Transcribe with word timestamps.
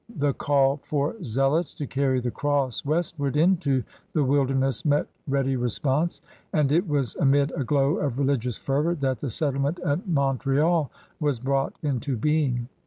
The 0.17 0.33
call 0.33 0.77
for 0.77 1.15
zealots 1.21 1.75
to 1.75 1.85
carry 1.85 2.19
the 2.21 2.31
cross 2.31 2.83
westward 2.83 3.37
into 3.37 3.83
the 4.13 4.23
wilderness 4.23 4.83
met 4.83 5.05
ready 5.27 5.55
response, 5.55 6.23
and 6.53 6.71
it 6.71 6.87
was 6.87 7.15
amid 7.17 7.51
a 7.51 7.63
glow 7.63 7.97
of 7.97 8.17
religious 8.17 8.57
fervor 8.57 8.95
that 8.95 9.19
the 9.19 9.29
settlement 9.29 9.79
at 9.85 10.07
Montreal 10.07 10.89
was 11.19 11.39
brought 11.39 11.75
into 11.83 12.17
being. 12.17 12.67